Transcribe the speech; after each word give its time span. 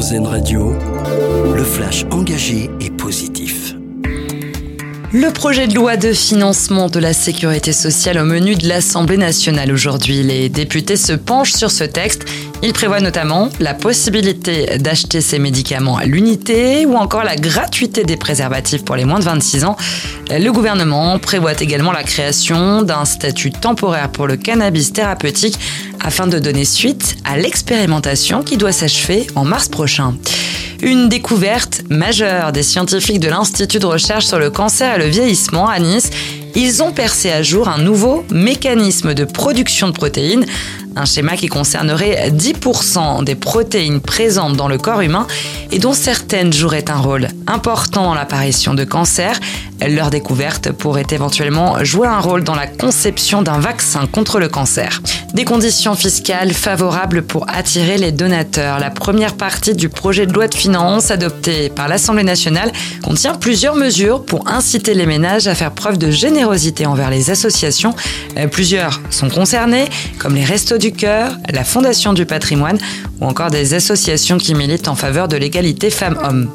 Radio, 0.00 0.72
le 1.54 1.62
flash 1.62 2.06
engagé 2.10 2.70
et 2.80 2.88
positif. 2.88 3.74
Le 5.12 5.30
projet 5.30 5.66
de 5.66 5.74
loi 5.74 5.98
de 5.98 6.14
financement 6.14 6.88
de 6.88 6.98
la 6.98 7.12
sécurité 7.12 7.74
sociale 7.74 8.16
au 8.18 8.24
menu 8.24 8.54
de 8.54 8.66
l'Assemblée 8.66 9.18
nationale 9.18 9.70
aujourd'hui. 9.70 10.22
Les 10.22 10.48
députés 10.48 10.96
se 10.96 11.12
penchent 11.12 11.52
sur 11.52 11.70
ce 11.70 11.84
texte. 11.84 12.24
Il 12.62 12.72
prévoit 12.72 13.00
notamment 13.00 13.50
la 13.60 13.74
possibilité 13.74 14.78
d'acheter 14.78 15.20
ces 15.20 15.38
médicaments 15.38 15.98
à 15.98 16.04
l'unité 16.04 16.86
ou 16.86 16.94
encore 16.94 17.24
la 17.24 17.36
gratuité 17.36 18.04
des 18.04 18.16
préservatifs 18.16 18.84
pour 18.84 18.96
les 18.96 19.04
moins 19.04 19.18
de 19.18 19.24
26 19.24 19.64
ans. 19.64 19.76
Le 20.30 20.50
gouvernement 20.50 21.18
prévoit 21.18 21.60
également 21.60 21.92
la 21.92 22.04
création 22.04 22.82
d'un 22.82 23.04
statut 23.04 23.50
temporaire 23.50 24.10
pour 24.10 24.26
le 24.26 24.36
cannabis 24.36 24.92
thérapeutique 24.92 25.58
afin 26.00 26.26
de 26.26 26.38
donner 26.38 26.64
suite 26.64 27.16
à 27.24 27.36
l'expérimentation 27.36 28.42
qui 28.42 28.56
doit 28.56 28.72
s'achever 28.72 29.26
en 29.34 29.44
mars 29.44 29.68
prochain. 29.68 30.14
Une 30.82 31.08
découverte 31.08 31.82
majeure 31.90 32.52
des 32.52 32.62
scientifiques 32.62 33.20
de 33.20 33.28
l'Institut 33.28 33.78
de 33.78 33.86
recherche 33.86 34.26
sur 34.26 34.38
le 34.38 34.50
cancer 34.50 34.96
et 34.96 34.98
le 34.98 35.06
vieillissement 35.06 35.68
à 35.68 35.78
Nice. 35.78 36.10
Ils 36.54 36.82
ont 36.82 36.92
percé 36.92 37.30
à 37.30 37.42
jour 37.42 37.68
un 37.68 37.78
nouveau 37.78 38.24
mécanisme 38.30 39.14
de 39.14 39.24
production 39.24 39.88
de 39.88 39.92
protéines, 39.92 40.44
un 40.96 41.04
schéma 41.04 41.36
qui 41.36 41.46
concernerait 41.46 42.30
10% 42.30 43.22
des 43.22 43.36
protéines 43.36 44.00
présentes 44.00 44.56
dans 44.56 44.66
le 44.66 44.76
corps 44.76 45.00
humain 45.00 45.28
et 45.70 45.78
dont 45.78 45.92
certaines 45.92 46.52
joueraient 46.52 46.90
un 46.90 46.98
rôle 46.98 47.28
important 47.46 48.02
dans 48.02 48.14
l'apparition 48.14 48.74
de 48.74 48.82
cancer. 48.84 49.38
Leur 49.88 50.10
découverte 50.10 50.72
pourrait 50.72 51.06
éventuellement 51.10 51.82
jouer 51.84 52.08
un 52.08 52.18
rôle 52.18 52.44
dans 52.44 52.54
la 52.54 52.66
conception 52.66 53.40
d'un 53.40 53.58
vaccin 53.58 54.06
contre 54.06 54.38
le 54.38 54.48
cancer. 54.48 55.00
Des 55.32 55.44
conditions 55.44 55.94
fiscales 55.94 56.52
favorables 56.52 57.22
pour 57.22 57.46
attirer 57.48 57.96
les 57.96 58.12
donateurs. 58.12 58.78
La 58.78 58.90
première 58.90 59.36
partie 59.36 59.74
du 59.74 59.88
projet 59.88 60.26
de 60.26 60.32
loi 60.32 60.48
de 60.48 60.54
finances 60.54 61.10
adopté 61.10 61.70
par 61.70 61.88
l'Assemblée 61.88 62.24
nationale 62.24 62.72
contient 63.02 63.34
plusieurs 63.34 63.76
mesures 63.76 64.24
pour 64.24 64.48
inciter 64.48 64.92
les 64.92 65.06
ménages 65.06 65.46
à 65.46 65.54
faire 65.54 65.70
preuve 65.70 65.96
de 65.96 66.10
générosité 66.10 66.39
envers 66.44 67.10
les 67.10 67.30
associations. 67.30 67.94
Euh, 68.36 68.46
plusieurs 68.46 69.00
sont 69.10 69.28
concernés, 69.28 69.86
comme 70.18 70.34
les 70.34 70.44
Restos 70.44 70.78
du 70.78 70.92
Cœur, 70.92 71.32
la 71.52 71.64
Fondation 71.64 72.12
du 72.12 72.26
patrimoine 72.26 72.78
ou 73.20 73.26
encore 73.26 73.50
des 73.50 73.74
associations 73.74 74.38
qui 74.38 74.54
militent 74.54 74.88
en 74.88 74.94
faveur 74.94 75.28
de 75.28 75.36
l'égalité 75.36 75.90
femmes-hommes. 75.90 76.50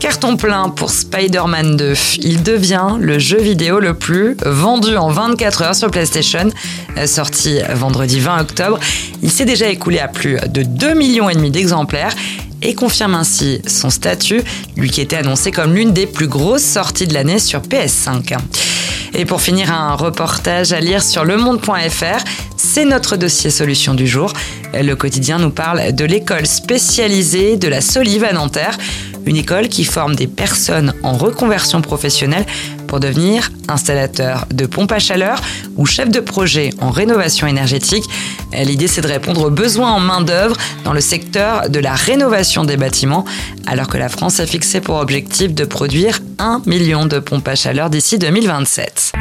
Carton 0.00 0.36
plein 0.36 0.68
pour 0.68 0.90
Spider-Man 0.90 1.76
2. 1.76 1.94
Il 2.18 2.42
devient 2.42 2.96
le 3.00 3.18
jeu 3.18 3.40
vidéo 3.40 3.80
le 3.80 3.94
plus 3.94 4.36
vendu 4.44 4.96
en 4.96 5.08
24 5.08 5.62
heures 5.62 5.74
sur 5.74 5.90
PlayStation. 5.90 6.50
Euh, 6.98 7.06
sorti 7.06 7.60
vendredi 7.74 8.20
20 8.20 8.40
octobre, 8.42 8.78
il 9.22 9.30
s'est 9.30 9.46
déjà 9.46 9.68
écoulé 9.68 10.00
à 10.00 10.08
plus 10.08 10.36
de 10.48 10.62
2 10.62 10.94
millions 10.94 11.30
et 11.30 11.34
demi 11.34 11.50
d'exemplaires 11.50 12.14
et 12.60 12.74
confirme 12.74 13.14
ainsi 13.14 13.60
son 13.66 13.90
statut, 13.90 14.42
lui 14.76 14.90
qui 14.90 15.00
était 15.00 15.16
annoncé 15.16 15.50
comme 15.50 15.74
l'une 15.74 15.92
des 15.92 16.06
plus 16.06 16.28
grosses 16.28 16.62
sorties 16.62 17.06
de 17.06 17.14
l'année 17.14 17.38
sur 17.38 17.60
PS5. 17.60 18.36
Et 19.16 19.24
pour 19.24 19.40
finir, 19.40 19.72
un 19.72 19.94
reportage 19.94 20.72
à 20.72 20.80
lire 20.80 21.02
sur 21.02 21.24
lemonde.fr. 21.24 22.24
C'est 22.56 22.84
notre 22.84 23.16
dossier 23.16 23.50
solution 23.50 23.94
du 23.94 24.08
jour. 24.08 24.32
Le 24.72 24.94
quotidien 24.94 25.38
nous 25.38 25.50
parle 25.50 25.92
de 25.92 26.04
l'école 26.04 26.46
spécialisée 26.46 27.56
de 27.56 27.68
la 27.68 27.80
Solive 27.80 28.24
à 28.24 28.32
Nanterre, 28.32 28.76
une 29.24 29.36
école 29.36 29.68
qui 29.68 29.84
forme 29.84 30.16
des 30.16 30.26
personnes 30.26 30.94
en 31.04 31.12
reconversion 31.12 31.80
professionnelle 31.80 32.44
pour 32.86 33.00
devenir 33.00 33.50
installateur 33.68 34.46
de 34.52 34.66
pompes 34.66 34.92
à 34.92 34.98
chaleur 34.98 35.40
ou 35.76 35.86
chef 35.86 36.08
de 36.10 36.20
projet 36.20 36.70
en 36.80 36.90
rénovation 36.90 37.46
énergétique. 37.46 38.04
L'idée, 38.52 38.86
c'est 38.86 39.00
de 39.00 39.08
répondre 39.08 39.46
aux 39.46 39.50
besoins 39.50 39.92
en 39.92 40.00
main-d'œuvre 40.00 40.56
dans 40.84 40.92
le 40.92 41.00
secteur 41.00 41.68
de 41.68 41.78
la 41.78 41.94
rénovation 41.94 42.64
des 42.64 42.76
bâtiments, 42.76 43.24
alors 43.66 43.88
que 43.88 43.98
la 43.98 44.08
France 44.08 44.40
a 44.40 44.46
fixé 44.46 44.80
pour 44.80 44.96
objectif 44.96 45.54
de 45.54 45.64
produire 45.64 46.20
1 46.38 46.62
million 46.66 47.06
de 47.06 47.18
pompes 47.18 47.48
à 47.48 47.54
chaleur 47.54 47.90
d'ici 47.90 48.18
2027. 48.18 49.12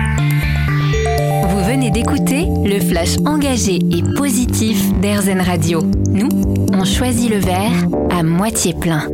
Vous 1.49 1.63
venez 1.65 1.91
d'écouter 1.91 2.45
le 2.63 2.79
flash 2.79 3.17
engagé 3.25 3.79
et 3.91 4.03
positif 4.15 4.77
d'Airzen 5.01 5.41
Radio. 5.41 5.81
Nous, 6.09 6.29
on 6.73 6.85
choisit 6.85 7.29
le 7.29 7.39
verre 7.39 7.87
à 8.11 8.23
moitié 8.23 8.73
plein. 8.73 9.07